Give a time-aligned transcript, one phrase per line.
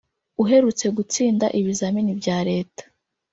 [0.41, 2.83] uherutse gutsinda ibizamini bya reta